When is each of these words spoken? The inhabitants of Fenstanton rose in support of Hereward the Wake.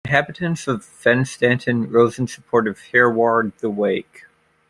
The 0.03 0.09
inhabitants 0.09 0.67
of 0.67 0.79
Fenstanton 0.81 1.93
rose 1.93 2.17
in 2.17 2.25
support 2.25 2.67
of 2.67 2.79
Hereward 2.85 3.53
the 3.59 3.69
Wake. 3.69 4.25